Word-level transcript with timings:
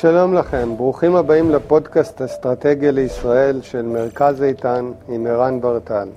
שלום 0.00 0.34
לכם, 0.34 0.76
ברוכים 0.76 1.16
הבאים 1.16 1.50
לפודקאסט 1.50 2.22
אסטרטגיה 2.22 2.90
לישראל 2.90 3.62
של 3.62 3.82
מרכז 3.82 4.42
איתן 4.42 4.90
עם 5.08 5.26
ערן 5.26 5.60
ברטל. 5.60 6.08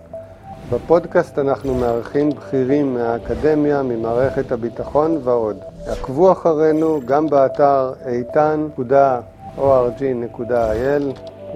בפודקאסט 0.72 1.40
אנחנו 1.40 1.76
מארחים 1.76 2.30
בכירים 2.30 2.94
מהאקדמיה, 2.94 3.84
ממערכת 3.84 4.52
הביטחון 4.52 5.20
ועוד. 5.24 5.58
עקבו 5.88 6.32
אחרינו 6.32 7.00
גם 7.06 7.28
באתר 7.28 7.94
איתן.org.il 8.06 11.04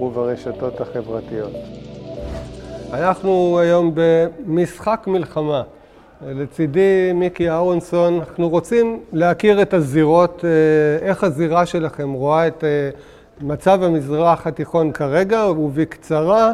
וברשתות 0.02 0.80
החברתיות. 0.80 1.52
אנחנו 2.92 3.58
היום 3.58 3.94
במשחק 3.94 5.04
מלחמה. 5.06 5.62
לצידי 6.26 7.12
מיקי 7.14 7.50
אהרונסון, 7.50 8.18
אנחנו 8.18 8.48
רוצים 8.48 9.00
להכיר 9.12 9.62
את 9.62 9.74
הזירות, 9.74 10.44
אה, 10.44 11.08
איך 11.08 11.24
הזירה 11.24 11.66
שלכם 11.66 12.12
רואה 12.12 12.46
את 12.46 12.64
אה, 12.64 12.90
מצב 13.40 13.82
המזרח 13.82 14.46
התיכון 14.46 14.92
כרגע, 14.92 15.46
ובקצרה, 15.46 16.52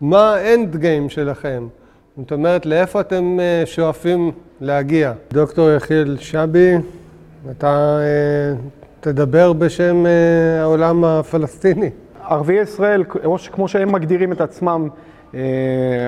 מה 0.00 0.34
האנד 0.34 0.76
גיים 0.76 1.08
שלכם? 1.08 1.66
זאת 2.16 2.32
אומרת, 2.32 2.66
לאיפה 2.66 3.00
אתם 3.00 3.40
אה, 3.40 3.62
שואפים 3.66 4.32
להגיע? 4.60 5.12
דוקטור 5.32 5.70
יחיאל 5.70 6.16
שבי, 6.20 6.74
אתה 7.50 7.98
תדבר 9.00 9.52
בשם 9.52 10.04
העולם 10.60 11.04
הפלסטיני. 11.04 11.90
ערביי 12.24 12.60
ישראל, 12.60 13.04
כמו 13.52 13.68
שהם 13.68 13.92
מגדירים 13.92 14.32
את 14.32 14.40
עצמם, 14.40 14.88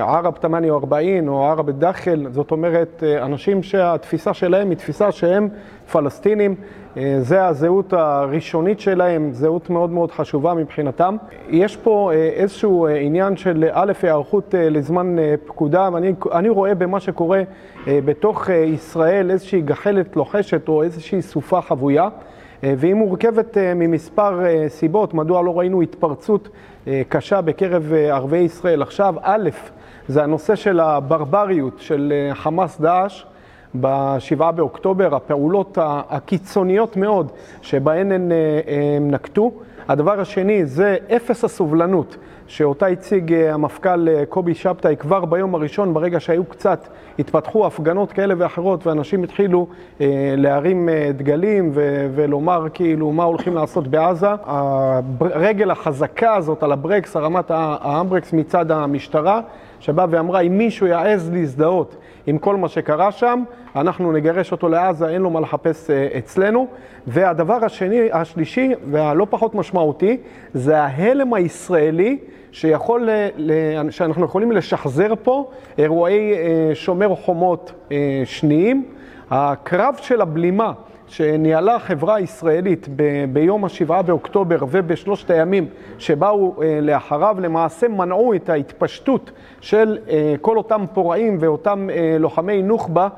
ערב 0.01 0.35
תמאני 0.41 0.71
או 0.71 0.77
ארבעין 0.77 1.29
או 1.29 1.45
ערב 1.45 1.71
דחל, 1.71 2.27
זאת 2.31 2.51
אומרת, 2.51 3.03
אה, 3.07 3.25
אנשים 3.25 3.63
שהתפיסה 3.63 4.35
שלהם 4.35 4.71
היא 4.71 4.79
תפיסה 4.79 5.13
שהם 5.13 5.49
פלסטינים, 5.93 6.55
אה, 6.97 7.17
זה 7.21 7.47
הזהות 7.47 7.93
הראשונית 7.93 8.81
שלהם, 8.81 9.33
זהות 9.33 9.71
מאוד 9.71 9.91
מאוד 9.91 10.11
חשובה 10.11 10.55
מבחינתם. 10.55 11.17
יש 11.49 11.77
פה 11.77 12.11
אה, 12.15 12.17
איזשהו 12.17 12.89
עניין 12.89 13.37
של 13.37 13.65
א', 13.73 13.93
היערכות 14.03 14.55
לזמן 14.59 15.17
פקודה, 15.47 15.89
ואני 15.93 16.49
רואה 16.49 16.75
במה 16.75 17.01
שקורה 17.01 17.43
בתוך 17.87 18.49
ישראל 18.51 19.31
איזושהי 19.31 19.61
גחלת 19.61 20.17
לוחשת 20.17 20.69
או 20.69 20.83
איזושהי 20.83 21.23
סופה 21.23 21.61
חבויה. 21.61 22.09
והיא 22.63 22.95
מורכבת 22.95 23.57
ממספר 23.77 24.41
סיבות, 24.69 25.15
מדוע 25.15 25.43
לא 25.43 25.59
ראינו 25.59 25.83
התפרצות 25.83 26.49
קשה 27.09 27.41
בקרב 27.41 27.93
ערביי 27.93 28.41
ישראל. 28.41 28.83
עכשיו, 28.83 29.15
א', 29.23 29.49
זה 30.09 30.23
הנושא 30.23 30.55
של 30.55 30.81
הברבריות 30.81 31.75
של 31.79 32.13
חמאס 32.35 32.81
דאעש. 32.81 33.25
ב-7 33.81 34.51
באוקטובר, 34.51 35.15
הפעולות 35.15 35.79
הקיצוניות 35.83 36.97
מאוד 36.97 37.33
שבהן 37.63 38.13
הן 38.13 38.33
נקטו. 39.01 39.53
הדבר 39.89 40.21
השני 40.21 40.67
זה 40.67 40.97
אפס 41.17 41.45
הסובלנות 41.45 42.17
שאותה 42.49 42.87
הציג 42.87 43.33
אה, 43.33 43.55
המפכ"ל 43.55 44.09
אה, 44.09 44.27
קובי 44.27 44.55
שבתאי 44.55 44.97
כבר 44.97 45.25
ביום 45.25 45.55
הראשון, 45.55 45.95
ברגע 45.95 46.21
שהיו 46.21 46.45
קצת, 46.45 46.89
התפתחו 47.19 47.67
הפגנות 47.67 48.13
כאלה 48.13 48.35
ואחרות 48.39 48.87
ואנשים 48.87 49.23
התחילו 49.23 49.67
אה, 50.01 50.35
להרים 50.37 50.89
דגלים 51.15 51.71
ולומר 52.15 52.67
כאילו 52.75 53.13
מה 53.13 53.25
הולכים 53.25 53.55
לעשות 53.55 53.89
בעזה. 53.89 54.27
הרגל 55.21 55.71
החזקה 55.71 56.35
הזאת 56.35 56.63
על 56.63 56.73
הברקס, 56.73 57.17
הרמת 57.17 57.51
האמברקס 57.51 58.33
מצד 58.33 58.71
המשטרה, 58.71 59.41
שבאה 59.81 60.07
ואמרה 60.11 60.41
אם 60.41 60.59
מישהו 60.59 60.87
יעז 60.87 61.31
להזדהות 61.33 61.97
עם 62.27 62.39
כל 62.39 62.57
מה 62.57 62.69
שקרה 62.69 63.13
שם, 63.13 63.43
אנחנו 63.77 64.13
נגרש 64.13 64.53
אותו 64.53 64.69
לעזה, 64.69 65.09
אין 65.09 65.23
לו 65.23 65.31
מה 65.31 65.41
לחפש 65.41 65.91
אצלנו. 65.91 66.67
והדבר 67.07 67.65
השני, 67.65 68.13
השלישי 68.13 68.73
והלא 68.91 69.27
פחות 69.31 69.55
משמעותי, 69.55 70.17
זה 70.55 70.81
ההלם 70.83 71.35
הישראלי 71.35 72.19
שיכול, 72.59 73.09
שאנחנו 73.91 74.25
יכולים 74.25 74.53
לשחזר 74.53 75.13
פה 75.23 75.51
אירועי 75.79 76.33
אה, 76.35 76.71
שומר 76.75 77.15
חומות 77.15 77.73
אה, 77.93 78.23
שניים. 78.25 78.85
הקרב 79.31 79.95
של 80.03 80.21
הבלימה 80.21 80.73
שניהלה 81.07 81.75
החברה 81.75 82.15
הישראלית 82.15 82.89
ב- 82.97 83.25
ביום 83.33 83.65
השבעה 83.65 84.03
באוקטובר 84.03 84.57
ובשלושת 84.71 85.31
הימים 85.31 85.69
שבאו 85.99 86.63
אה, 86.63 86.79
לאחריו, 86.83 87.37
למעשה 87.41 87.89
מנעו 87.89 88.35
את 88.35 88.49
ההתפשטות 88.49 89.31
של 89.61 89.99
כל 90.41 90.57
אותם 90.57 90.85
פורעים 90.95 91.37
ואותם 91.41 91.89
לוחמי 92.19 92.63
נוח'בה 92.63 93.09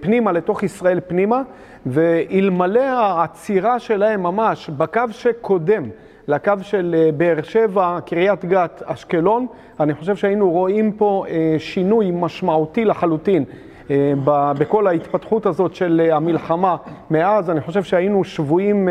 פנימה 0.00 0.32
לתוך 0.32 0.62
ישראל 0.62 1.00
פנימה, 1.06 1.42
ואלמלא 1.86 2.80
העצירה 2.80 3.78
שלהם 3.78 4.22
ממש 4.22 4.70
בקו 4.70 5.02
שקודם 5.10 5.82
לקו 6.30 6.52
של 6.62 6.94
אה, 6.98 7.12
באר 7.16 7.42
שבע, 7.42 7.98
קריית 8.06 8.44
גת, 8.44 8.82
אשקלון, 8.86 9.46
אני 9.80 9.94
חושב 9.94 10.16
שהיינו 10.16 10.50
רואים 10.50 10.92
פה 10.92 11.24
אה, 11.28 11.56
שינוי 11.58 12.10
משמעותי 12.14 12.84
לחלוטין. 12.84 13.44
אה, 13.90 14.12
בכל 14.58 14.86
ההתפתחות 14.86 15.46
הזאת 15.46 15.74
של 15.74 16.08
המלחמה 16.12 16.76
מאז, 17.10 17.50
אני 17.50 17.60
חושב 17.60 17.82
שהיינו 17.82 18.24
שבויים 18.24 18.88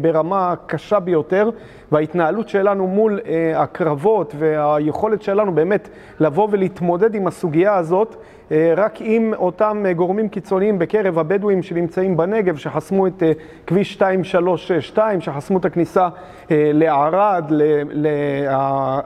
ברמה 0.00 0.54
קשה 0.66 1.00
ביותר, 1.00 1.50
וההתנהלות 1.92 2.48
שלנו 2.48 2.86
מול 2.86 3.20
הקרבות 3.54 4.34
והיכולת 4.38 5.22
שלנו 5.22 5.52
באמת 5.52 5.88
לבוא 6.20 6.48
ולהתמודד 6.50 7.14
עם 7.14 7.26
הסוגיה 7.26 7.74
הזאת, 7.74 8.16
רק 8.50 8.94
עם 9.00 9.34
אותם 9.36 9.84
גורמים 9.96 10.28
קיצוניים 10.28 10.78
בקרב 10.78 11.18
הבדואים 11.18 11.62
שנמצאים 11.62 12.16
בנגב, 12.16 12.56
שחסמו 12.56 13.06
את 13.06 13.22
כביש 13.66 13.92
2362, 13.92 15.20
שחסמו 15.20 15.58
את 15.58 15.64
הכניסה 15.64 16.08
לערד, 16.50 17.52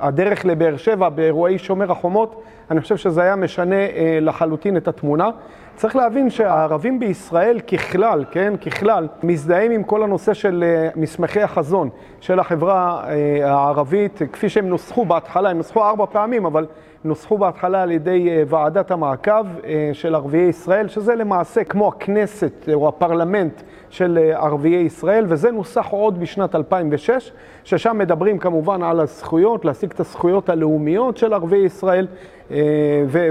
הדרך 0.00 0.44
לבאר 0.44 0.76
שבע 0.76 1.08
באירועי 1.08 1.58
שומר 1.58 1.92
החומות, 1.92 2.42
אני 2.70 2.80
חושב 2.80 2.96
שזה 2.96 3.22
היה 3.22 3.36
משנה 3.36 3.76
לחלוטין 4.20 4.76
את 4.76 4.88
התמונה. 4.88 5.30
צריך 5.78 5.96
להבין 5.96 6.30
שהערבים 6.30 7.00
בישראל 7.00 7.60
ככלל, 7.60 8.24
כן, 8.30 8.56
ככלל, 8.56 9.08
מזדהים 9.22 9.70
עם 9.70 9.82
כל 9.82 10.02
הנושא 10.02 10.34
של 10.34 10.64
מסמכי 10.96 11.40
החזון 11.40 11.88
של 12.20 12.38
החברה 12.38 13.04
הערבית, 13.42 14.20
כפי 14.32 14.48
שהם 14.48 14.68
נוסחו 14.68 15.04
בהתחלה, 15.04 15.50
הם 15.50 15.56
נוסחו 15.56 15.84
ארבע 15.84 16.06
פעמים, 16.06 16.46
אבל 16.46 16.66
נוסחו 17.04 17.38
בהתחלה 17.38 17.82
על 17.82 17.90
ידי 17.90 18.28
אה, 18.30 18.42
ועדת 18.48 18.90
המעקב 18.90 19.46
אה, 19.64 19.90
של 19.92 20.14
ערביי 20.14 20.40
ישראל, 20.40 20.88
שזה 20.88 21.14
למעשה 21.14 21.64
כמו 21.64 21.88
הכנסת 21.88 22.68
אה, 22.68 22.74
או 22.74 22.88
הפרלמנט 22.88 23.62
של 23.90 24.32
ערביי 24.34 24.74
ישראל, 24.74 25.24
וזה 25.28 25.50
נוסח 25.50 25.86
עוד 25.90 26.20
בשנת 26.20 26.54
2006, 26.54 27.32
ששם 27.64 27.98
מדברים 27.98 28.38
כמובן 28.38 28.82
על 28.82 29.00
הזכויות, 29.00 29.64
להשיג 29.64 29.90
את 29.90 30.00
הזכויות 30.00 30.48
הלאומיות 30.48 31.16
של 31.16 31.32
ערביי 31.32 31.64
ישראל, 31.64 32.06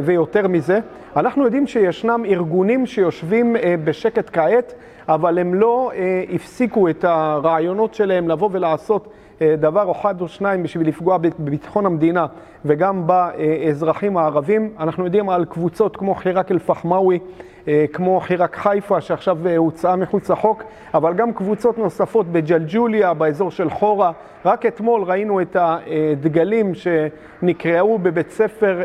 ויותר 0.03 0.47
מזה. 0.47 0.79
אנחנו 1.15 1.43
יודעים 1.43 1.67
שישנם 1.67 2.23
ארגונים 2.25 2.85
שיושבים 2.85 3.55
בשקט 3.83 4.29
כעת, 4.33 4.73
אבל 5.07 5.39
הם 5.39 5.53
לא 5.53 5.91
הפסיקו 6.33 6.89
את 6.89 7.03
הרעיונות 7.03 7.93
שלהם 7.93 8.29
לבוא 8.29 8.49
ולעשות 8.51 9.07
אה, 9.41 9.55
דבר 9.55 9.91
אחד 9.91 10.21
או 10.21 10.27
שניים 10.27 10.63
בשביל 10.63 10.87
לפגוע 10.87 11.17
בביטחון 11.17 11.85
המדינה 11.85 12.25
וגם 12.65 13.07
באזרחים 13.07 14.17
הערבים. 14.17 14.73
אנחנו 14.79 15.05
יודעים 15.05 15.29
על 15.29 15.45
קבוצות 15.45 15.97
כמו 15.97 16.15
חיראק 16.15 16.51
אל-פחמאווי, 16.51 17.19
אה, 17.67 17.85
כמו 17.93 18.19
חיראק 18.19 18.55
חיפה 18.55 19.01
שעכשיו 19.01 19.47
אה, 19.47 19.57
הוצאה 19.57 19.95
מחוץ 19.95 20.29
לחוק, 20.29 20.63
אבל 20.93 21.13
גם 21.13 21.33
קבוצות 21.33 21.77
נוספות 21.77 22.27
בג'לג'וליה, 22.31 23.13
באזור 23.13 23.51
של 23.51 23.69
חורה. 23.69 24.11
רק 24.45 24.65
אתמול 24.65 25.03
ראינו 25.03 25.41
את 25.41 25.57
הדגלים 25.59 26.71
שנקראו 26.75 27.97
בבית 27.97 28.31
ספר 28.31 28.81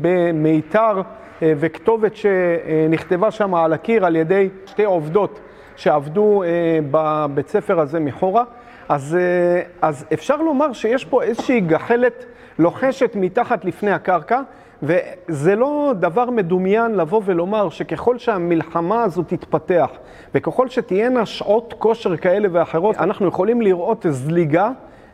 במיתר 0.00 1.00
וכתובת 1.42 2.16
שנכתבה 2.16 3.30
שם 3.30 3.54
על 3.54 3.72
הקיר 3.72 4.06
על 4.06 4.16
ידי 4.16 4.48
שתי 4.66 4.84
עובדות 4.84 5.40
שעבדו 5.76 6.42
בבית 6.90 7.48
ספר 7.48 7.80
הזה 7.80 8.00
מחורה. 8.00 8.44
אז, 8.90 9.16
אה, 9.20 9.62
אז 9.82 10.04
אפשר 10.12 10.36
לומר 10.36 10.72
שיש 10.72 11.04
פה 11.04 11.22
איזושהי 11.22 11.60
גחלת 11.60 12.24
לוחשת 12.58 13.12
מתחת 13.14 13.64
לפני 13.64 13.90
הקרקע, 13.90 14.40
וזה 14.82 15.56
לא 15.56 15.92
דבר 16.00 16.30
מדומיין 16.30 16.94
לבוא 16.94 17.22
ולומר 17.24 17.68
שככל 17.68 18.18
שהמלחמה 18.18 19.02
הזו 19.02 19.22
תתפתח, 19.22 19.90
וככל 20.34 20.68
שתהיינה 20.68 21.26
שעות 21.26 21.74
כושר 21.78 22.16
כאלה 22.16 22.48
ואחרות, 22.52 22.96
אנחנו 22.96 23.28
יכולים 23.28 23.62
לראות 23.62 24.06
זליגה, 24.10 24.70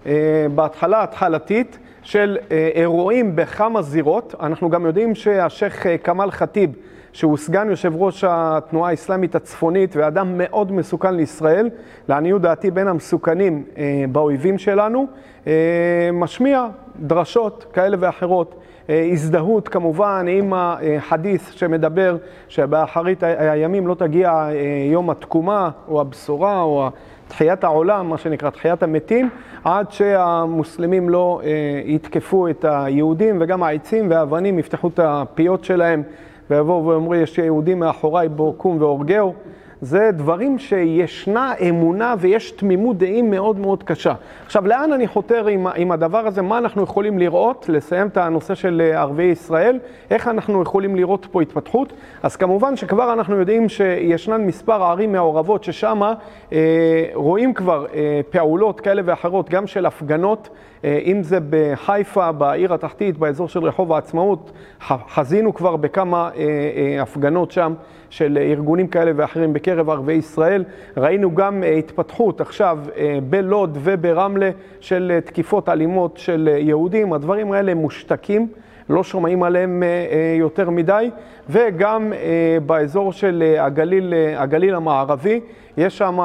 אה, 0.06 0.46
בהתחלה 0.54 1.02
התחלתית, 1.02 1.78
של 2.02 2.38
אה, 2.50 2.70
אירועים 2.74 3.36
בכמה 3.36 3.82
זירות. 3.82 4.34
אנחנו 4.40 4.70
גם 4.70 4.86
יודעים 4.86 5.14
שהשייח' 5.14 5.86
כמאל 6.04 6.30
ח'טיב, 6.30 6.70
שהוא 7.16 7.36
סגן 7.36 7.70
יושב 7.70 7.92
ראש 7.96 8.24
התנועה 8.28 8.90
האסלאמית 8.90 9.34
הצפונית 9.34 9.96
ואדם 9.96 10.38
מאוד 10.38 10.72
מסוכן 10.72 11.14
לישראל, 11.14 11.70
לעניות 12.08 12.42
דעתי 12.42 12.70
בין 12.70 12.88
המסוכנים 12.88 13.64
אה, 13.78 14.04
באויבים 14.12 14.58
שלנו, 14.58 15.06
אה, 15.46 16.10
משמיע 16.12 16.66
דרשות 17.00 17.66
כאלה 17.72 17.96
ואחרות. 18.00 18.54
אה, 18.90 19.08
הזדהות 19.12 19.68
כמובן 19.68 20.26
עם 20.28 20.52
החדית' 20.56 21.40
שמדבר 21.50 22.16
שבאחרית 22.48 23.22
הימים 23.22 23.86
לא 23.86 23.94
תגיע 23.94 24.48
יום 24.92 25.10
התקומה 25.10 25.70
או 25.88 26.00
הבשורה 26.00 26.62
או 26.62 26.90
תחיית 27.28 27.64
העולם, 27.64 28.08
מה 28.08 28.18
שנקרא 28.18 28.50
תחיית 28.50 28.82
המתים, 28.82 29.28
עד 29.64 29.92
שהמוסלמים 29.92 31.08
לא 31.08 31.40
אה, 31.44 31.50
יתקפו 31.84 32.48
את 32.48 32.64
היהודים, 32.68 33.36
וגם 33.40 33.62
העצים 33.62 34.10
והאבנים 34.10 34.58
יפתחו 34.58 34.88
את 34.88 35.00
הפיות 35.02 35.64
שלהם 35.64 36.02
ויבואו 36.50 36.87
ויאמרו, 36.87 37.14
יש 37.14 37.38
יהודים 37.38 37.78
מאחוריי, 37.78 38.28
בוא 38.28 38.54
קום 38.56 38.81
והורגהו. 38.81 39.34
זה 39.81 40.10
דברים 40.12 40.58
שישנה 40.58 41.52
אמונה 41.69 42.14
ויש 42.19 42.50
תמימות 42.50 42.98
דעים 42.98 43.31
מאוד 43.31 43.58
מאוד 43.58 43.82
קשה. 43.82 44.14
עכשיו, 44.46 44.66
לאן 44.66 44.93
אני 44.93 45.06
חותר 45.06 45.46
עם, 45.46 45.66
עם 45.76 45.93
הדבר 45.93 46.19
הזה? 46.19 46.43
מה 46.43 46.58
אנחנו 46.58 46.82
יכולים 46.82 47.19
לראות? 47.19 47.66
לסיים 47.69 48.06
את 48.06 48.16
הנושא 48.16 48.54
של 48.54 48.82
אה, 48.84 49.00
ערביי 49.00 49.26
ישראל, 49.26 49.78
איך 50.10 50.28
אנחנו 50.28 50.62
יכולים 50.62 50.96
לראות 50.96 51.26
פה 51.31 51.43
התפתחות? 51.43 51.93
אז 52.22 52.37
כמובן 52.37 52.76
שכבר 52.76 53.12
אנחנו 53.12 53.37
יודעים 53.37 53.69
שישנן 53.69 54.40
מספר 54.46 54.82
ערים 54.82 55.12
מעורבות 55.12 55.64
ששם 55.64 56.00
אה, 56.52 57.04
רואים 57.14 57.54
כבר 57.54 57.87
אה, 57.94 58.20
פעולות 58.31 58.81
כאלה 58.81 59.02
ואחרות, 59.04 59.50
גם 59.50 59.66
של 59.66 59.87
הפגנות. 59.87 60.49
אה, 60.86 60.98
אם 61.04 61.22
זה 61.22 61.38
בחיפה, 61.50 62.32
בעיר 62.32 62.74
התחתית, 62.74 63.18
באזור 63.18 63.48
של 63.48 63.64
רחוב 63.64 63.92
העצמאות, 63.92 64.52
חזינו 65.08 65.54
כבר 65.54 65.76
בכמה 65.76 66.30
אה, 66.36 66.42
אה, 66.96 67.02
הפגנות 67.02 67.50
שם 67.50 67.74
של 68.10 68.38
ארגונים 68.40 68.86
כאלה 68.86 69.12
ואחרים 69.16 69.52
בקרב 69.52 69.90
ערביי 69.90 70.16
ישראל. 70.16 70.64
ראינו 70.96 71.34
גם 71.34 71.62
התפתחות 71.78 72.40
עכשיו 72.40 72.78
בלוד 73.30 73.78
וברמלה 73.82 74.50
של 74.80 75.18
תקיפות 75.24 75.68
אלימות 75.68 76.16
של 76.16 76.48
יהודים. 76.60 77.12
הדברים 77.12 77.52
האלה 77.52 77.74
מושתקים. 77.74 78.48
לא 78.88 79.04
שומעים 79.04 79.42
עליהם 79.42 79.82
יותר 80.38 80.70
מדי, 80.70 81.10
וגם 81.48 82.12
באזור 82.66 83.12
של 83.12 83.54
הגליל, 83.58 84.14
הגליל 84.36 84.74
המערבי, 84.74 85.40
יש 85.76 85.98
שם 85.98 86.18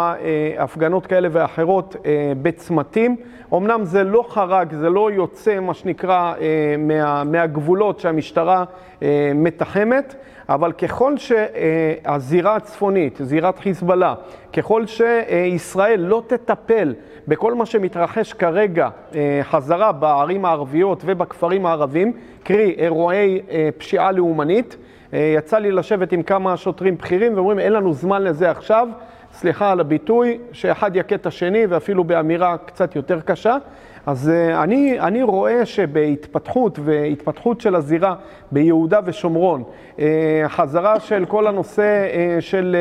הפגנות 0.58 1.08
כאלה 1.08 1.28
ואחרות 1.32 1.96
בצמתים. 2.42 3.16
אמנם 3.54 3.86
זה 3.86 4.04
לא 4.04 4.26
חרג, 4.30 4.74
זה 4.74 4.90
לא 4.90 5.12
יוצא, 5.12 5.60
מה 5.60 5.74
שנקרא, 5.74 6.34
אה, 6.42 6.76
מה, 6.78 7.24
מהגבולות 7.24 8.00
שהמשטרה 8.00 8.64
אה, 9.04 9.32
מתחמת, 9.36 10.16
אבל 10.50 10.72
ככל 10.72 11.14
שהזירה 11.18 12.56
הצפונית, 12.56 13.20
זירת 13.22 13.60
חיזבאללה, 13.60 14.16
ככל 14.54 14.86
שישראל 14.86 16.00
לא 16.00 16.24
תטפל 16.28 16.94
בכל 17.28 17.54
מה 17.54 17.66
שמתרחש 17.66 18.34
כרגע 18.34 18.90
אה, 19.16 19.40
חזרה 19.44 19.92
בערים 19.92 20.46
הערביות 20.46 21.04
ובכפרים 21.06 21.66
הערבים, 21.66 22.14
קרי 22.44 22.76
אירועי 22.78 23.42
פשיעה 23.78 24.12
לאומנית, 24.12 24.78
יצא 25.14 25.58
לי 25.58 25.72
לשבת 25.72 26.12
עם 26.12 26.24
כמה 26.24 26.58
שוטרים 26.58 26.98
בכירים 26.98 27.34
ואומרים, 27.36 27.60
אין 27.60 27.74
לנו 27.74 27.94
זמן 27.94 28.24
לזה 28.24 28.52
עכשיו. 28.52 28.88
סליחה 29.34 29.72
על 29.72 29.80
הביטוי, 29.80 30.38
שאחד 30.52 30.96
יכה 30.96 31.16
את 31.16 31.26
השני 31.26 31.66
ואפילו 31.66 32.04
באמירה 32.04 32.58
קצת 32.58 32.96
יותר 32.96 33.22
קשה. 33.22 33.58
אז 34.06 34.30
אה, 34.30 34.64
אני, 34.64 35.00
אני 35.00 35.24
רואה 35.24 35.66
שבהתפתחות 35.66 36.80
והתפתחות 36.84 37.62
של 37.62 37.76
הזירה 37.76 38.16
ביהודה 38.52 39.00
ושומרון, 39.06 39.64
אה, 40.00 40.44
חזרה 40.48 41.00
של 41.00 41.26
כל 41.28 41.48
הנושא 41.48 41.82
אה, 42.14 42.38
של 42.40 42.76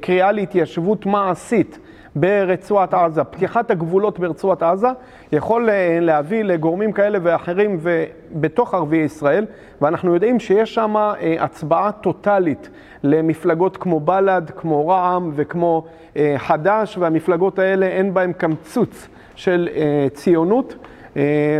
קריאה 0.00 0.32
להתיישבות 0.32 1.06
מעשית, 1.06 1.78
ברצועת 2.16 2.94
עזה. 2.94 3.24
פתיחת 3.24 3.70
הגבולות 3.70 4.18
ברצועת 4.18 4.62
עזה 4.62 4.88
יכול 5.32 5.70
אה, 5.70 5.98
להביא 6.00 6.44
לגורמים 6.44 6.92
כאלה 6.92 7.18
ואחרים 7.22 7.80
בתוך 8.32 8.74
ערביי 8.74 8.98
ישראל, 8.98 9.46
ואנחנו 9.80 10.14
יודעים 10.14 10.40
שיש 10.40 10.74
שם 10.74 10.96
אה, 10.96 11.36
הצבעה 11.38 11.92
טוטאלית 11.92 12.68
למפלגות 13.02 13.76
כמו 13.76 14.00
בל"ד, 14.00 14.50
כמו 14.56 14.88
רע"מ 14.88 15.32
וכמו 15.34 15.84
אה, 16.16 16.34
חד"ש, 16.38 16.98
והמפלגות 16.98 17.58
האלה 17.58 17.86
אין 17.86 18.14
בהן 18.14 18.32
קמצוץ 18.32 19.08
של 19.34 19.68
ציונות. 20.14 20.74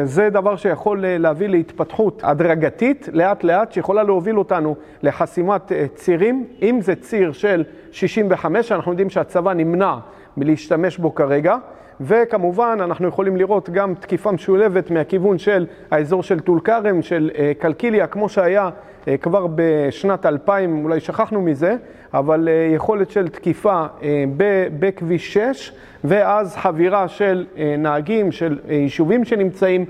זה 0.04 0.30
דבר 0.30 0.56
שיכול 0.56 1.04
להביא 1.06 1.48
להתפתחות 1.48 2.20
הדרגתית, 2.24 3.08
לאט 3.12 3.44
לאט, 3.44 3.72
שיכולה 3.72 4.02
להוביל 4.02 4.38
אותנו 4.38 4.76
לחסימת 5.02 5.72
צירים. 5.94 6.46
אם 6.62 6.78
זה 6.80 6.94
ציר 6.94 7.32
של 7.32 7.64
65, 7.92 8.72
אנחנו 8.72 8.92
יודעים 8.92 9.10
שהצבא 9.10 9.52
נמנע 9.52 9.94
מלהשתמש 10.38 10.98
בו 10.98 11.14
כרגע. 11.14 11.56
וכמובן, 12.00 12.78
אנחנו 12.80 13.08
יכולים 13.08 13.36
לראות 13.36 13.70
גם 13.70 13.94
תקיפה 13.94 14.32
משולבת 14.32 14.90
מהכיוון 14.90 15.38
של 15.38 15.66
האזור 15.90 16.22
של 16.22 16.40
טול 16.40 16.60
כרם, 16.60 17.02
של 17.02 17.30
אה, 17.38 17.52
קלקיליה, 17.58 18.06
כמו 18.06 18.28
שהיה 18.28 18.70
אה, 19.08 19.16
כבר 19.16 19.46
בשנת 19.54 20.26
2000, 20.26 20.84
אולי 20.84 21.00
שכחנו 21.00 21.42
מזה, 21.42 21.76
אבל 22.14 22.48
אה, 22.48 22.74
יכולת 22.74 23.10
של 23.10 23.28
תקיפה 23.28 23.86
בכביש 24.78 25.34
6, 25.34 25.72
ואז 26.04 26.56
חבירה 26.56 27.08
של 27.08 27.46
נהגים, 27.78 28.32
של 28.32 28.58
יישובים 28.68 29.24
שנמצאים 29.24 29.84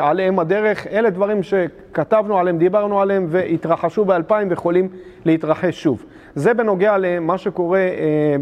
עליהם 0.00 0.38
הדרך. 0.38 0.86
אלה 0.86 1.10
דברים 1.10 1.42
שכתבנו 1.42 2.38
עליהם, 2.38 2.58
דיברנו 2.58 3.00
עליהם, 3.00 3.26
והתרחשו 3.28 4.04
ב-2000 4.04 4.32
ויכולים 4.50 4.88
להתרחש 5.24 5.82
שוב. 5.82 6.04
זה 6.34 6.54
בנוגע 6.54 6.98
למה 6.98 7.38
שקורה 7.38 7.86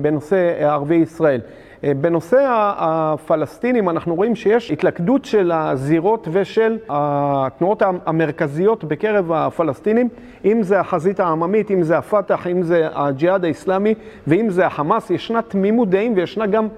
בנושא 0.01 0.55
ערביי 0.59 0.99
ישראל. 0.99 1.41
אה, 1.85 1.95
בנושא 1.95 2.47
הפלסטינים 2.79 3.89
אנחנו 3.89 4.15
רואים 4.15 4.35
שיש 4.35 4.71
התלכדות 4.71 5.25
של 5.25 5.53
הזירות 5.53 6.29
ושל 6.33 6.79
התנועות 6.89 7.83
המרכזיות 8.07 8.85
בקרב 8.85 9.33
הפלסטינים, 9.33 10.09
אם 10.45 10.63
זה 10.63 10.81
החזית 10.81 11.21
העממית, 11.21 11.71
אם 11.71 11.83
זה 11.83 11.99
הפת"ח, 11.99 12.47
אם 12.47 12.63
זה 12.63 12.89
הג'יהאד 12.95 13.45
האיסלאמי 13.45 13.95
ואם 14.27 14.51
זה 14.51 14.67
החמאס, 14.67 15.11
ישנה 15.11 15.43
תמימות 15.43 15.91
דעים 15.91 16.13
וישנו 16.17 16.51
גם 16.51 16.69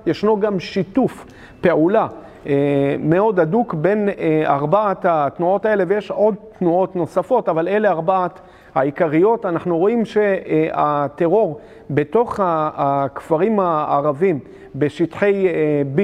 שיתוף 0.58 1.26
פעולה. 1.60 2.06
אה, 2.46 2.96
מאוד 2.98 3.40
הדוק 3.40 3.74
בין 3.74 4.08
אה, 4.08 4.42
ארבעת 4.46 5.06
התנועות 5.08 5.66
האלה, 5.66 5.84
ויש 5.88 6.10
עוד 6.10 6.34
תנועות 6.58 6.96
נוספות, 6.96 7.48
אבל 7.48 7.68
אלה 7.68 7.90
ארבעת 7.90 8.40
העיקריות. 8.74 9.46
אנחנו 9.46 9.78
רואים 9.78 10.04
שהטרור 10.04 11.60
בתוך 11.90 12.40
הכפרים 12.42 13.60
הערבים, 13.60 14.38
בשטחי 14.74 15.46
אה, 15.48 15.82
B, 15.96 16.00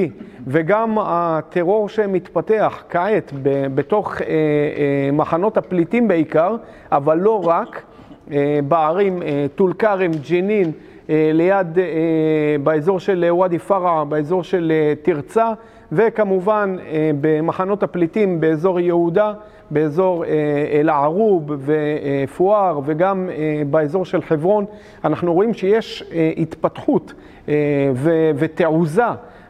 וגם 0.46 0.99
הטרור 1.00 1.88
שמתפתח 1.88 2.82
כעת 2.88 3.32
בתוך 3.75 4.14
מחנות 5.12 5.56
הפליטים 5.56 6.08
בעיקר, 6.08 6.56
אבל 6.93 7.19
לא 7.19 7.46
רק, 7.46 7.82
בערים 8.69 9.22
טול 9.55 9.72
כרם, 9.72 10.11
ג'נין, 10.31 10.72
ליד, 11.33 11.79
באזור 12.62 13.01
של 13.01 13.33
ואדי 13.41 13.59
פרעה, 13.59 14.05
באזור 14.05 14.45
של 14.45 14.73
תרצה, 15.03 15.53
וכמובן 15.93 16.77
אה, 16.87 17.11
במחנות 17.21 17.82
הפליטים 17.82 18.41
באזור 18.41 18.81
יהודה, 18.81 19.32
באזור 19.70 20.25
אה, 20.25 20.31
אל-ערוב 20.73 21.53
ופואר 21.58 22.81
וגם 22.84 23.29
אה, 23.32 23.63
באזור 23.70 24.05
של 24.05 24.23
חברון, 24.23 24.65
אנחנו 25.05 25.34
רואים 25.34 25.55
שיש 25.55 26.05
התפתחות 26.37 27.15
ותעוזה. 28.37 29.05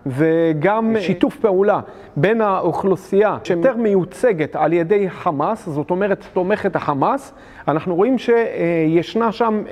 וגם 0.07 0.97
שיתוף 1.01 1.37
פעולה 1.37 1.81
בין 2.17 2.41
האוכלוסייה 2.41 3.39
שיותר 3.45 3.77
מיוצגת 3.77 4.57
על 4.57 4.73
ידי 4.73 5.11
חמאס, 5.11 5.69
זאת 5.69 5.91
אומרת 5.91 6.25
תומכת 6.33 6.77
החמאס, 6.77 7.35
אנחנו 7.69 7.95
רואים 7.95 8.17
שישנה 8.19 9.33
שם 9.33 9.63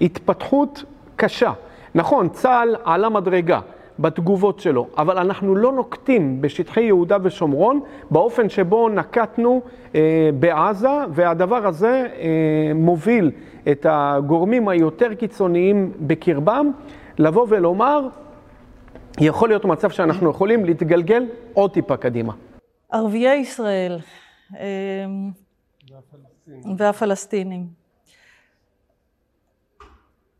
התפתחות 0.00 0.84
קשה. 1.16 1.52
נכון, 1.94 2.28
צה"ל 2.28 2.76
עלה 2.84 3.08
מדרגה. 3.08 3.60
בתגובות 3.98 4.60
שלו, 4.60 4.86
אבל 4.98 5.18
אנחנו 5.18 5.54
לא 5.54 5.72
נוקטים 5.72 6.40
בשטחי 6.40 6.80
יהודה 6.80 7.16
ושומרון 7.22 7.80
באופן 8.10 8.48
שבו 8.48 8.88
נקטנו 8.88 9.60
אה, 9.94 10.30
בעזה, 10.40 10.88
והדבר 11.10 11.66
הזה 11.66 12.06
אה, 12.18 12.72
מוביל 12.74 13.30
את 13.70 13.86
הגורמים 13.88 14.68
היותר 14.68 15.14
קיצוניים 15.14 15.92
בקרבם 16.00 16.70
לבוא 17.18 17.46
ולומר, 17.48 18.08
יכול 19.20 19.48
להיות 19.48 19.64
מצב 19.64 19.90
שאנחנו 19.90 20.30
יכולים 20.30 20.64
להתגלגל 20.64 21.26
עוד 21.54 21.70
טיפה 21.70 21.96
קדימה. 21.96 22.32
ערביי 22.92 23.38
ישראל 23.38 23.98
אה, 24.56 24.64
והפלסטינים. 25.90 26.76
והפלסטינים. 26.78 27.85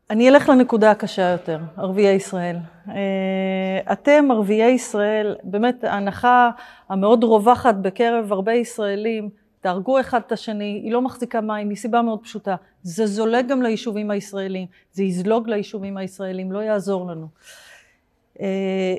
אני 0.09 0.29
אלך 0.29 0.49
לנקודה 0.49 0.91
הקשה 0.91 1.21
יותר, 1.21 1.59
ערביי 1.77 2.15
ישראל. 2.15 2.55
אה, 2.89 3.93
אתם, 3.93 4.27
ערביי 4.31 4.71
ישראל, 4.71 5.35
באמת 5.43 5.83
ההנחה 5.83 6.49
המאוד 6.89 7.23
רווחת 7.23 7.75
בקרב 7.75 8.33
הרבה 8.33 8.53
ישראלים, 8.53 9.29
תהרגו 9.61 9.99
אחד 9.99 10.21
את 10.27 10.31
השני, 10.31 10.81
היא 10.83 10.91
לא 10.91 11.01
מחזיקה 11.01 11.41
מים, 11.41 11.69
מסיבה 11.69 12.01
מאוד 12.01 12.19
פשוטה. 12.23 12.55
זה 12.83 13.05
זולג 13.05 13.47
גם 13.47 13.61
ליישובים 13.61 14.11
הישראלים, 14.11 14.67
זה 14.91 15.03
יזלוג 15.03 15.49
ליישובים 15.49 15.97
הישראלים, 15.97 16.51
לא 16.51 16.59
יעזור 16.59 17.11
לנו. 17.11 17.27
אה, 18.41 18.95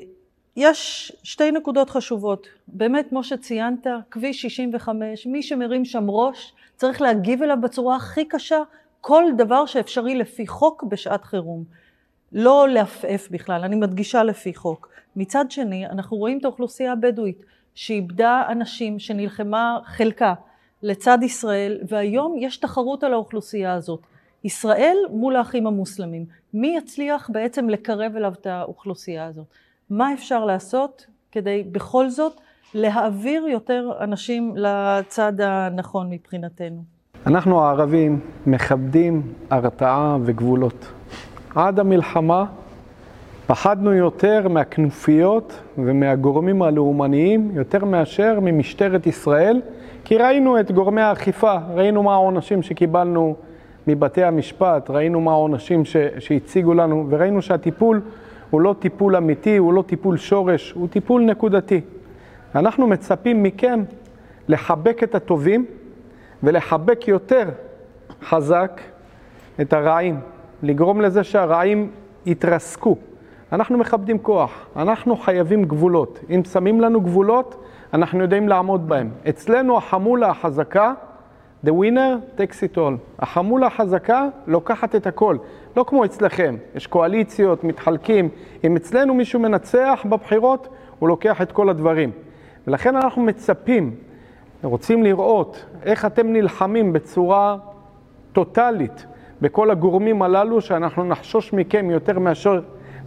יש 0.55 1.11
שתי 1.23 1.51
נקודות 1.51 1.89
חשובות. 1.89 2.47
באמת, 2.67 3.09
כמו 3.09 3.23
שציינת, 3.23 3.87
כביש 4.11 4.41
65, 4.41 5.27
מי 5.27 5.43
שמרים 5.43 5.85
שם 5.85 6.09
ראש, 6.09 6.53
צריך 6.75 7.01
להגיב 7.01 7.43
אליו 7.43 7.57
בצורה 7.61 7.95
הכי 7.95 8.25
קשה 8.25 8.59
כל 9.01 9.23
דבר 9.37 9.65
שאפשרי 9.65 10.15
לפי 10.15 10.47
חוק 10.47 10.83
בשעת 10.83 11.23
חירום. 11.23 11.63
לא 12.31 12.69
לעפעף 12.69 13.29
בכלל, 13.29 13.63
אני 13.63 13.75
מדגישה 13.75 14.23
לפי 14.23 14.53
חוק. 14.53 14.89
מצד 15.15 15.51
שני, 15.51 15.87
אנחנו 15.87 16.17
רואים 16.17 16.37
את 16.37 16.45
האוכלוסייה 16.45 16.91
הבדואית, 16.91 17.43
שאיבדה 17.75 18.43
אנשים, 18.49 18.99
שנלחמה 18.99 19.79
חלקה 19.85 20.33
לצד 20.83 21.17
ישראל, 21.21 21.79
והיום 21.87 22.35
יש 22.37 22.57
תחרות 22.57 23.03
על 23.03 23.13
האוכלוסייה 23.13 23.73
הזאת. 23.73 23.99
ישראל 24.43 24.97
מול 25.09 25.35
האחים 25.35 25.67
המוסלמים. 25.67 26.25
מי 26.53 26.77
יצליח 26.77 27.29
בעצם 27.33 27.69
לקרב 27.69 28.15
אליו 28.15 28.33
את 28.41 28.47
האוכלוסייה 28.47 29.25
הזאת? 29.25 29.45
מה 29.89 30.13
אפשר 30.13 30.45
לעשות 30.45 31.05
כדי 31.31 31.63
בכל 31.63 32.09
זאת 32.09 32.41
להעביר 32.73 33.47
יותר 33.47 33.91
אנשים 33.99 34.53
לצד 34.57 35.41
הנכון 35.41 36.09
מבחינתנו? 36.09 36.98
אנחנו 37.27 37.61
הערבים 37.61 38.19
מכבדים 38.47 39.21
הרתעה 39.49 40.17
וגבולות. 40.21 40.91
עד 41.55 41.79
המלחמה 41.79 42.45
פחדנו 43.47 43.93
יותר 43.93 44.47
מהכנופיות 44.47 45.59
ומהגורמים 45.77 46.61
הלאומניים 46.61 47.51
יותר 47.53 47.85
מאשר 47.85 48.39
ממשטרת 48.41 49.07
ישראל, 49.07 49.61
כי 50.05 50.17
ראינו 50.17 50.59
את 50.59 50.71
גורמי 50.71 51.01
האכיפה, 51.01 51.55
ראינו 51.73 52.03
מה 52.03 52.13
העונשים 52.13 52.61
שקיבלנו 52.61 53.35
מבתי 53.87 54.23
המשפט, 54.23 54.89
ראינו 54.89 55.21
מה 55.21 55.31
העונשים 55.31 55.83
שהציגו 56.19 56.73
לנו, 56.73 57.05
וראינו 57.09 57.41
שהטיפול 57.41 58.01
הוא 58.49 58.61
לא 58.61 58.75
טיפול 58.79 59.15
אמיתי, 59.15 59.57
הוא 59.57 59.73
לא 59.73 59.81
טיפול 59.81 60.17
שורש, 60.17 60.71
הוא 60.71 60.87
טיפול 60.87 61.21
נקודתי. 61.21 61.81
אנחנו 62.55 62.87
מצפים 62.87 63.43
מכם 63.43 63.83
לחבק 64.47 65.03
את 65.03 65.15
הטובים 65.15 65.65
ולחבק 66.43 67.07
יותר 67.07 67.49
חזק 68.23 68.81
את 69.61 69.73
הרעים, 69.73 70.19
לגרום 70.63 71.01
לזה 71.01 71.23
שהרעים 71.23 71.91
יתרסקו. 72.25 72.95
אנחנו 73.51 73.77
מכבדים 73.77 74.19
כוח, 74.19 74.67
אנחנו 74.75 75.17
חייבים 75.17 75.63
גבולות. 75.65 76.19
אם 76.29 76.41
שמים 76.43 76.81
לנו 76.81 77.01
גבולות, 77.01 77.63
אנחנו 77.93 78.21
יודעים 78.21 78.49
לעמוד 78.49 78.89
בהם. 78.89 79.09
אצלנו 79.29 79.77
החמולה 79.77 80.29
החזקה, 80.29 80.93
the 81.65 81.69
winner 81.69 82.37
takes 82.37 82.73
it 82.73 82.77
all. 82.77 83.19
החמולה 83.19 83.67
החזקה 83.67 84.27
לוקחת 84.47 84.95
את 84.95 85.07
הכל. 85.07 85.37
לא 85.77 85.85
כמו 85.87 86.05
אצלכם, 86.05 86.55
יש 86.75 86.87
קואליציות, 86.87 87.63
מתחלקים. 87.63 88.29
אם 88.63 88.75
אצלנו 88.75 89.13
מישהו 89.13 89.39
מנצח 89.39 90.05
בבחירות, 90.09 90.67
הוא 90.99 91.09
לוקח 91.09 91.41
את 91.41 91.51
כל 91.51 91.69
הדברים. 91.69 92.11
ולכן 92.67 92.95
אנחנו 92.95 93.21
מצפים, 93.21 93.95
רוצים 94.63 95.03
לראות 95.03 95.65
איך 95.83 96.05
אתם 96.05 96.27
נלחמים 96.33 96.93
בצורה 96.93 97.57
טוטאלית 98.33 99.05
בכל 99.41 99.71
הגורמים 99.71 100.21
הללו, 100.21 100.61
שאנחנו 100.61 101.03
נחשוש 101.03 101.53
מכם 101.53 101.89
יותר 101.89 102.19
מאשר 102.19 102.61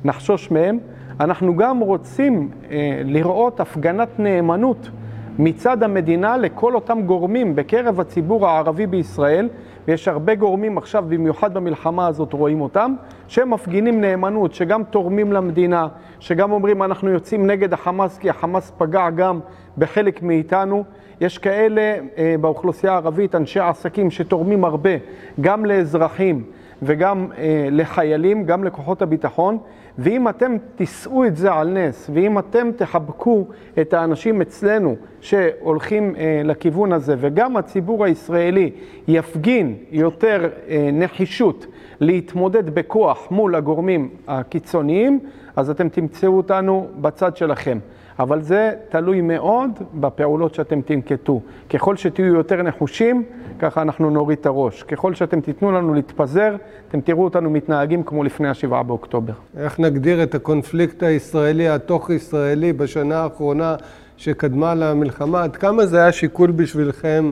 נחשוש 0.05 0.51
מהם. 0.51 0.79
אנחנו 1.21 1.57
גם 1.57 1.79
רוצים 1.79 2.51
אה, 2.71 3.01
לראות 3.05 3.61
הפגנת 3.61 4.09
נאמנות 4.19 4.91
מצד 5.39 5.83
המדינה 5.83 6.37
לכל 6.37 6.75
אותם 6.75 7.03
גורמים 7.03 7.57
בקרב 7.57 8.01
הציבור 8.01 8.47
הערבי 8.49 8.87
בישראל, 8.87 9.49
ויש 9.89 10.09
הרבה 10.09 10.35
גורמים 10.35 10.79
עכשיו, 10.79 11.05
במיוחד 11.09 11.55
במלחמה 11.55 12.07
הזאת, 12.07 12.33
רואים 12.33 12.61
אותם, 12.61 12.95
שהם 13.29 13.51
מפגינים 13.51 14.01
נאמנות, 14.01 14.55
שגם 14.55 14.85
תורמים 14.85 15.33
למדינה, 15.33 15.89
שגם 16.21 16.53
אומרים 16.53 16.83
אנחנו 16.83 17.11
יוצאים 17.11 17.47
נגד 17.47 17.73
החמאס 17.73 18.19
כי 18.19 18.31
החמאס 18.31 18.73
פגע 18.79 19.11
גם 19.11 19.41
בחלק 19.79 20.23
מאיתנו. 20.23 20.85
יש 21.23 21.39
כאלה 21.39 21.97
אה, 22.19 22.35
באוכלוסייה 22.41 22.93
הערבית, 22.93 23.35
אנשי 23.35 23.61
עסקים, 23.61 24.11
שתורמים 24.11 24.65
הרבה, 24.65 24.91
גם 25.41 25.65
לאזרחים 25.65 26.45
וגם 26.83 27.27
אה, 27.39 27.69
לחיילים, 27.71 28.45
גם 28.45 28.65
לכוחות 28.65 29.03
הביטחון. 29.03 29.59
ואם 29.99 30.29
אתם 30.29 30.57
תישאו 30.77 31.25
את 31.25 31.37
זה 31.37 31.53
על 31.53 31.69
נס, 31.69 32.11
ואם 32.15 32.39
אתם 32.39 32.71
תחבקו 32.77 33.47
את 33.81 33.95
האנשים 33.95 34.41
אצלנו 34.41 34.97
שהולכים 35.21 36.15
אה, 36.17 36.41
לכיוון 36.45 36.93
הזה, 36.93 37.15
וגם 37.19 37.57
הציבור 37.57 38.05
הישראלי 38.05 38.71
יפגין 39.09 39.75
יותר 39.91 40.49
אה, 40.69 40.91
נחישות 40.93 41.67
להתמודד 42.01 42.71
בכוח 42.71 43.31
מול 43.31 43.55
הגורמים 43.55 44.09
הקיצוניים, 44.29 45.21
אז 45.57 45.71
אתם 45.71 45.89
תמצאו 45.89 46.37
אותנו 46.37 46.87
בצד 47.01 47.37
שלכם. 47.37 47.79
אבל 48.23 48.43
זה 48.43 48.73
תלוי 48.89 49.21
מאוד 49.21 49.71
בפעולות 49.95 50.55
שאתם 50.55 50.81
תנקטו. 50.81 51.41
ככל 51.71 51.97
שתהיו 51.97 52.27
יותר 52.27 52.63
נחושים, 52.63 53.25
ככה 53.59 53.83
אנחנו 53.83 54.11
נוריד 54.11 54.39
את 54.39 54.47
הראש. 54.47 54.83
ככל 54.83 55.15
שאתם 55.15 55.41
תיתנו 55.41 55.73
לנו 55.73 55.95
להתפזר, 55.95 56.57
אתם 56.89 57.01
תראו 57.01 57.25
אותנו 57.25 57.51
מתנהגים 57.51 58.03
כמו 58.03 58.25
לפני 58.25 58.49
השבעה 58.49 58.83
באוקטובר. 58.83 59.33
איך 59.57 59.81
נגדיר 59.81 60.23
את 60.23 60.35
הקונפליקט 60.35 61.03
הישראלי, 61.03 61.69
התוך-ישראלי, 61.69 62.73
בשנה 62.73 63.19
האחרונה 63.19 63.77
שקדמה 64.17 64.75
למלחמה? 64.75 65.43
עד 65.43 65.57
כמה 65.57 65.87
זה 65.87 66.01
היה 66.03 66.13
שיקול 66.13 66.51
בשבילכם 66.51 67.31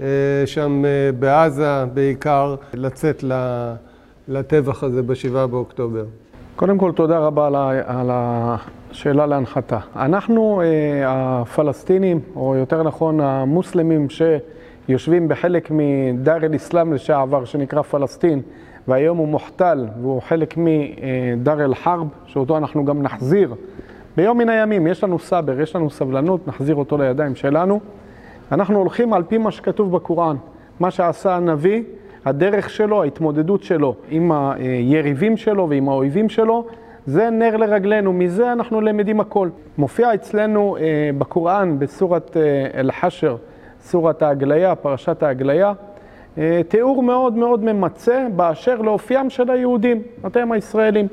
אה, 0.00 0.06
שם 0.46 0.84
אה, 0.84 1.12
בעזה 1.18 1.84
בעיקר, 1.94 2.54
לצאת 2.74 3.24
לטבח 4.28 4.82
הזה 4.82 5.02
בשבעה 5.02 5.46
באוקטובר? 5.46 6.04
קודם 6.56 6.78
כל, 6.78 6.92
תודה 6.92 7.18
רבה 7.18 7.46
על 7.86 8.10
השאלה 8.10 9.26
להנחתה. 9.26 9.78
אנחנו, 9.96 10.62
אה, 10.64 11.02
הפלסטינים, 11.06 12.20
או 12.36 12.54
יותר 12.56 12.82
נכון 12.82 13.20
המוסלמים 13.20 14.06
שיושבים 14.10 15.28
בחלק 15.28 15.68
מדאר 15.70 16.44
אל-אסלאם 16.44 16.92
לשעבר, 16.92 17.44
שנקרא 17.44 17.82
פלסטין, 17.82 18.42
והיום 18.88 19.18
הוא 19.18 19.28
מוחתל 19.28 19.86
והוא 20.00 20.22
חלק 20.22 20.54
מדאר 20.56 21.64
אל-חרב, 21.64 22.08
שאותו 22.26 22.56
אנחנו 22.56 22.84
גם 22.84 23.02
נחזיר 23.02 23.54
ביום 24.16 24.38
מן 24.38 24.48
הימים. 24.48 24.86
יש 24.86 25.04
לנו 25.04 25.18
סבר, 25.18 25.60
יש 25.60 25.76
לנו 25.76 25.90
סבלנות, 25.90 26.48
נחזיר 26.48 26.74
אותו 26.74 26.98
לידיים 26.98 27.34
שלנו. 27.34 27.80
אנחנו 28.52 28.78
הולכים 28.78 29.12
על 29.12 29.22
פי 29.22 29.38
מה 29.38 29.50
שכתוב 29.50 29.92
בקוראן, 29.92 30.36
מה 30.80 30.90
שעשה 30.90 31.36
הנביא. 31.36 31.82
הדרך 32.24 32.70
שלו, 32.70 33.02
ההתמודדות 33.02 33.62
שלו 33.62 33.94
עם 34.10 34.32
היריבים 34.32 35.36
שלו 35.36 35.68
ועם 35.68 35.88
האויבים 35.88 36.28
שלו, 36.28 36.66
זה 37.06 37.30
נר 37.30 37.56
לרגלינו, 37.56 38.12
מזה 38.12 38.52
אנחנו 38.52 38.80
למדים 38.80 39.20
הכל. 39.20 39.48
מופיע 39.78 40.14
אצלנו 40.14 40.76
אה, 40.76 41.10
בקוראן, 41.18 41.78
בסורת 41.78 42.36
אה, 42.36 42.80
אל-חשר, 42.80 43.36
סורת 43.80 44.22
ההגליה, 44.22 44.74
פרשת 44.74 45.22
ההגליה, 45.22 45.72
אה, 46.38 46.60
תיאור 46.68 47.02
מאוד 47.02 47.34
מאוד 47.34 47.64
ממצה 47.64 48.26
באשר 48.36 48.80
לאופיים 48.80 49.30
של 49.30 49.50
היהודים, 49.50 50.02
אתם 50.26 50.52
הישראלים. 50.52 51.06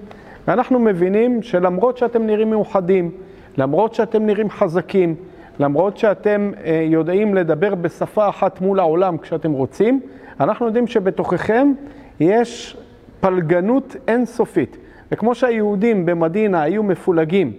ואנחנו 0.47 0.79
מבינים 0.79 1.41
שלמרות 1.41 1.97
שאתם 1.97 2.25
נראים 2.25 2.49
מאוחדים, 2.49 3.11
למרות 3.57 3.93
שאתם 3.93 4.25
נראים 4.25 4.49
חזקים, 4.49 5.15
למרות 5.61 5.97
שאתם 5.97 6.51
אה, 6.65 6.85
יודעים 6.85 7.35
לדבר 7.35 7.75
בשפה 7.75 8.29
אחת 8.29 8.61
מול 8.61 8.79
העולם 8.79 9.17
כשאתם 9.17 9.51
רוצים, 9.51 10.01
אנחנו 10.39 10.65
יודעים 10.65 10.87
שבתוככם 10.87 11.73
יש 12.19 12.77
פלגנות 13.19 13.95
אינסופית. 14.07 14.77
וכמו 15.11 15.35
שהיהודים 15.35 16.05
במדינה 16.05 16.61
היו 16.61 16.83
מפולגים 16.83 17.53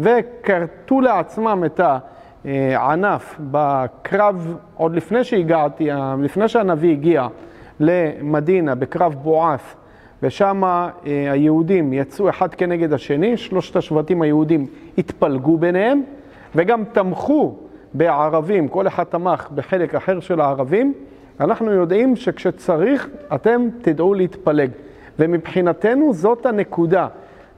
וכרתו 0.00 1.00
לעצמם 1.00 1.62
את 1.66 1.80
הענף 2.44 3.36
בקרב, 3.40 4.56
עוד 4.74 4.94
לפני 4.94 5.24
שהגעתי, 5.24 5.88
לפני 6.22 6.48
שהנביא 6.48 6.92
הגיע 6.92 7.26
למדינה, 7.80 8.74
בקרב 8.74 9.14
בועף, 9.14 9.76
ושם 10.22 10.64
אה, 10.64 10.90
היהודים 11.06 11.92
יצאו 11.92 12.28
אחד 12.28 12.54
כנגד 12.54 12.92
השני, 12.92 13.36
שלושת 13.36 13.76
השבטים 13.76 14.22
היהודים 14.22 14.66
התפלגו 14.98 15.58
ביניהם, 15.58 16.02
וגם 16.58 16.84
תמכו 16.92 17.54
בערבים, 17.94 18.68
כל 18.68 18.86
אחד 18.86 19.04
תמך 19.04 19.48
בחלק 19.54 19.94
אחר 19.94 20.20
של 20.20 20.40
הערבים, 20.40 20.94
אנחנו 21.40 21.72
יודעים 21.72 22.16
שכשצריך, 22.16 23.08
אתם 23.34 23.68
תדעו 23.82 24.14
להתפלג. 24.14 24.70
ומבחינתנו 25.18 26.14
זאת 26.14 26.46
הנקודה, 26.46 27.08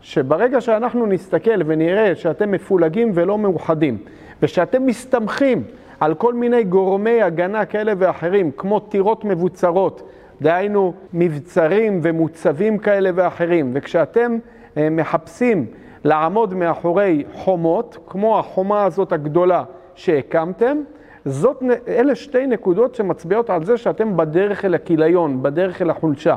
שברגע 0.01 0.61
שאנחנו 0.61 1.07
נסתכל 1.07 1.61
ונראה 1.67 2.15
שאתם 2.15 2.51
מפולגים 2.51 3.11
ולא 3.15 3.39
מאוחדים, 3.39 3.99
ושאתם 4.43 4.87
מסתמכים 4.87 5.63
על 6.01 6.15
כל 6.15 6.35
מיני 6.35 6.65
גורמי 6.65 7.23
הגנה 7.23 7.65
כאלה 7.65 7.93
ואחרים, 7.99 8.51
כמו 8.57 8.81
טירות 8.81 9.25
מבוצרות, 9.25 10.09
דהיינו 10.43 10.95
מבצרים 11.15 12.01
ומוצבים 12.03 12.79
כאלה 12.79 13.11
ואחרים, 13.15 13.71
וכשאתם 13.75 14.39
אה, 14.77 14.91
מחפשים 14.91 15.67
לעמוד 16.05 16.55
מאחורי 16.55 17.25
חומות, 17.35 17.99
כמו 18.07 18.39
החומה 18.39 18.85
הזאת 18.85 19.13
הגדולה 19.13 19.65
שהקמתם, 19.95 20.77
זאת, 21.25 21.63
אלה 21.89 22.15
שתי 22.15 22.47
נקודות 22.47 22.95
שמצביעות 22.95 23.51
על 23.51 23.65
זה 23.65 23.77
שאתם 23.77 24.17
בדרך 24.17 24.65
אל 24.65 24.75
הכיליון, 24.75 25.43
בדרך 25.43 25.83
אל 25.83 25.91
החולשה. 25.91 26.35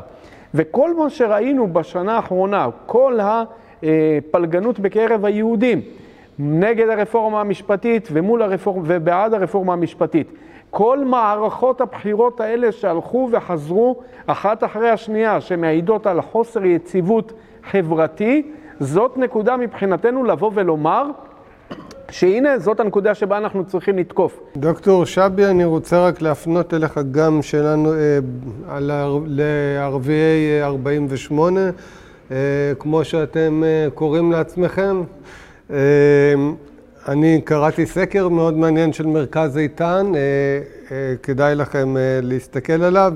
וכל 0.54 0.96
מה 0.96 1.10
שראינו 1.10 1.72
בשנה 1.72 2.16
האחרונה, 2.16 2.68
כל 2.86 3.18
הפלגנות 3.82 4.80
בקרב 4.80 5.24
היהודים, 5.24 5.80
נגד 6.38 6.88
הרפורמה 6.88 7.40
המשפטית 7.40 8.08
ומול 8.12 8.42
הרפורמה, 8.42 8.82
ובעד 8.86 9.34
הרפורמה 9.34 9.72
המשפטית. 9.72 10.32
כל 10.70 11.04
מערכות 11.04 11.80
הבחירות 11.80 12.40
האלה 12.40 12.72
שהלכו 12.72 13.28
וחזרו 13.32 13.96
אחת 14.26 14.64
אחרי 14.64 14.90
השנייה, 14.90 15.40
שמעידות 15.40 16.06
על 16.06 16.20
חוסר 16.20 16.64
יציבות 16.64 17.32
חברתי, 17.70 18.50
זאת 18.80 19.16
נקודה 19.16 19.56
מבחינתנו 19.56 20.24
לבוא 20.24 20.50
ולומר 20.54 21.06
שהנה 22.10 22.58
זאת 22.58 22.80
הנקודה 22.80 23.14
שבה 23.14 23.38
אנחנו 23.38 23.64
צריכים 23.64 23.98
לתקוף. 23.98 24.40
דוקטור 24.56 25.04
שבי, 25.04 25.44
אני 25.44 25.64
רוצה 25.64 26.08
רק 26.08 26.22
להפנות 26.22 26.74
אליך 26.74 27.00
גם 27.10 27.42
שלנו 27.42 27.92
אה, 27.92 28.18
על 28.68 28.90
לערביי 29.26 30.62
48, 30.62 31.60
אה, 32.30 32.36
כמו 32.78 33.04
שאתם 33.04 33.62
אה, 33.64 33.90
קוראים 33.94 34.32
לעצמכם. 34.32 35.02
אה, 35.70 35.76
אני 37.08 37.40
קראתי 37.44 37.86
סקר 37.86 38.28
מאוד 38.28 38.56
מעניין 38.56 38.92
של 38.92 39.06
מרכז 39.06 39.58
איתן, 39.58 40.12
אה, 40.14 40.20
אה, 40.90 41.14
כדאי 41.22 41.54
לכם 41.54 41.96
אה, 41.96 42.18
להסתכל 42.22 42.82
עליו. 42.82 43.12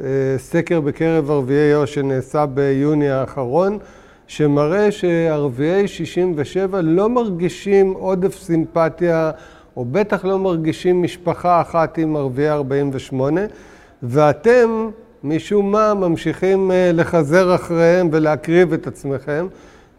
אה, 0.00 0.04
סקר 0.38 0.80
בקרב 0.80 1.30
ערביי 1.30 1.70
יו"ש 1.70 1.94
שנעשה 1.94 2.46
ביוני 2.46 3.10
האחרון. 3.10 3.78
שמראה 4.26 4.92
שערביי 4.92 5.88
67 5.88 6.80
לא 6.80 7.08
מרגישים 7.08 7.92
עודף 7.92 8.38
סימפתיה, 8.38 9.30
או 9.76 9.84
בטח 9.84 10.24
לא 10.24 10.38
מרגישים 10.38 11.02
משפחה 11.02 11.60
אחת 11.60 11.98
עם 11.98 12.16
ערביי 12.16 12.50
48, 12.50 13.40
ואתם 14.02 14.90
משום 15.24 15.72
מה 15.72 15.94
ממשיכים 15.94 16.70
אה, 16.70 16.90
לחזר 16.94 17.54
אחריהם 17.54 18.08
ולהקריב 18.12 18.72
את 18.72 18.86
עצמכם, 18.86 19.46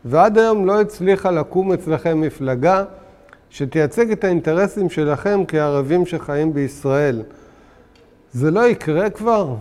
ועד 0.05 0.37
היום 0.37 0.65
לא 0.65 0.81
הצליחה 0.81 1.31
לקום 1.31 1.73
אצלכם 1.73 2.21
מפלגה 2.21 2.83
שתייצג 3.49 4.11
את 4.11 4.23
האינטרסים 4.23 4.89
שלכם 4.89 5.43
כערבים 5.47 6.05
שחיים 6.05 6.53
בישראל. 6.53 7.21
זה 8.33 8.51
לא 8.51 8.67
יקרה 8.67 9.09
כבר? 9.09 9.55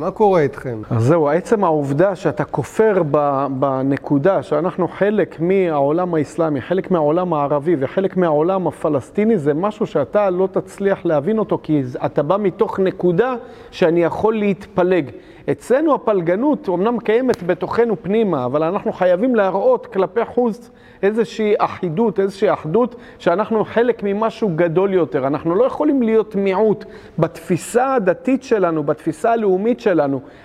מה 0.00 0.10
קורה 0.10 0.40
איתכם? 0.40 0.82
אז 0.90 1.04
זהו, 1.04 1.28
עצם 1.28 1.64
העובדה 1.64 2.16
שאתה 2.16 2.44
כופר 2.44 3.02
בנקודה 3.50 4.42
שאנחנו 4.42 4.88
חלק 4.88 5.40
מהעולם 5.40 6.14
האסלאמי, 6.14 6.60
חלק 6.60 6.90
מהעולם 6.90 7.32
הערבי 7.32 7.76
וחלק 7.78 8.16
מהעולם 8.16 8.66
הפלסטיני, 8.66 9.38
זה 9.38 9.54
משהו 9.54 9.86
שאתה 9.86 10.30
לא 10.30 10.48
תצליח 10.52 11.04
להבין 11.04 11.38
אותו, 11.38 11.58
כי 11.62 11.82
אתה 12.04 12.22
בא 12.22 12.36
מתוך 12.40 12.80
נקודה 12.80 13.34
שאני 13.70 14.02
יכול 14.04 14.34
להתפלג. 14.34 15.10
אצלנו 15.50 15.94
הפלגנות 15.94 16.68
אומנם 16.68 16.98
קיימת 16.98 17.42
בתוכנו 17.42 18.02
פנימה, 18.02 18.44
אבל 18.44 18.62
אנחנו 18.62 18.92
חייבים 18.92 19.34
להראות 19.34 19.86
כלפי 19.86 20.24
חוץ 20.24 20.70
איזושהי 21.02 21.54
אחידות, 21.58 22.20
איזושהי 22.20 22.52
אחדות, 22.52 22.96
שאנחנו 23.18 23.64
חלק 23.64 24.02
ממשהו 24.02 24.50
גדול 24.56 24.94
יותר. 24.94 25.26
אנחנו 25.26 25.54
לא 25.54 25.64
יכולים 25.64 26.02
להיות 26.02 26.34
מיעוט. 26.34 26.84
בתפיסה 27.18 27.94
הדתית 27.94 28.42
שלנו, 28.42 28.82
בתפיסה 28.82 29.32
הלאומית 29.32 29.80
שלנו, 29.80 29.89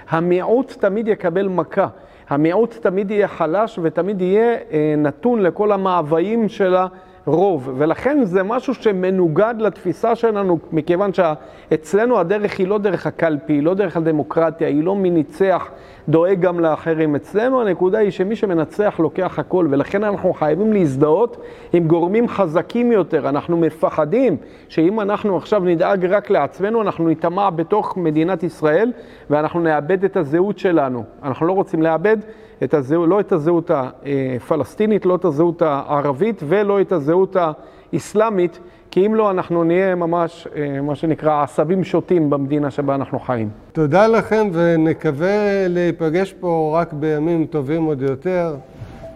המיעוט 0.09 0.71
תמיד 0.71 1.07
יקבל 1.07 1.47
מכה. 1.47 1.87
המיעוט 2.29 2.75
תמיד 2.81 3.11
יהיה 3.11 3.27
חלש 3.27 3.79
ותמיד 3.83 4.21
יהיה 4.21 4.57
אה, 4.71 4.93
נתון 4.97 5.41
לכל 5.41 5.71
המאוויים 5.71 6.49
של 6.49 6.75
ה... 6.75 6.87
רוב, 7.25 7.73
ולכן 7.77 8.23
זה 8.23 8.43
משהו 8.43 8.73
שמנוגד 8.73 9.55
לתפיסה 9.59 10.15
שלנו, 10.15 10.59
מכיוון 10.71 11.11
שאצלנו 11.13 12.19
הדרך 12.19 12.59
היא 12.59 12.67
לא 12.67 12.77
דרך 12.77 13.07
הקלפי, 13.07 13.53
היא 13.53 13.63
לא 13.63 13.73
דרך 13.73 13.97
הדמוקרטיה, 13.97 14.67
היא 14.67 14.83
לא 14.83 14.95
מי 14.95 15.09
ניצח, 15.09 15.69
דואג 16.09 16.39
גם 16.39 16.59
לאחרים. 16.59 17.15
אצלנו 17.15 17.61
הנקודה 17.61 17.97
היא 17.97 18.11
שמי 18.11 18.35
שמנצח 18.35 18.95
לוקח 18.99 19.39
הכל, 19.39 19.67
ולכן 19.69 20.03
אנחנו 20.03 20.33
חייבים 20.33 20.73
להזדהות 20.73 21.37
עם 21.73 21.87
גורמים 21.87 22.27
חזקים 22.27 22.91
יותר. 22.91 23.29
אנחנו 23.29 23.57
מפחדים 23.57 24.37
שאם 24.69 25.01
אנחנו 25.01 25.37
עכשיו 25.37 25.63
נדאג 25.63 26.05
רק 26.05 26.29
לעצמנו, 26.29 26.81
אנחנו 26.81 27.09
נטמע 27.09 27.49
בתוך 27.49 27.97
מדינת 27.97 28.43
ישראל 28.43 28.91
ואנחנו 29.29 29.59
נאבד 29.59 30.03
את 30.03 30.17
הזהות 30.17 30.59
שלנו. 30.59 31.03
אנחנו 31.23 31.47
לא 31.47 31.53
רוצים 31.53 31.81
לאבד. 31.81 32.17
את 32.63 32.73
הזהות, 32.73 33.09
לא 33.09 33.19
את 33.19 33.31
הזהות 33.31 33.71
הפלסטינית, 33.73 35.05
לא 35.05 35.15
את 35.15 35.25
הזהות 35.25 35.61
הערבית 35.61 36.43
ולא 36.47 36.81
את 36.81 36.91
הזהות 36.91 37.35
האסלאמית, 37.93 38.59
כי 38.95 39.05
אם 39.05 39.15
לא, 39.15 39.31
אנחנו 39.31 39.63
נהיה 39.63 39.95
ממש, 39.95 40.47
אה, 40.55 40.81
מה 40.81 40.95
שנקרא, 40.95 41.43
עשבים 41.43 41.83
שוטים 41.83 42.29
במדינה 42.29 42.71
שבה 42.71 42.95
אנחנו 42.95 43.19
חיים. 43.19 43.49
תודה 43.71 44.07
לכם, 44.07 44.49
ונקווה 44.53 45.67
להיפגש 45.67 46.33
פה 46.33 46.79
רק 46.81 46.93
בימים 46.93 47.45
טובים 47.45 47.83
עוד 47.83 48.01
יותר 48.01 48.55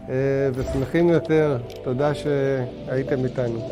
אה, 0.09 0.15
ושמחים 0.53 1.09
יותר. 1.09 1.57
תודה 1.83 2.13
שהייתם 2.13 3.25
איתנו. 3.25 3.69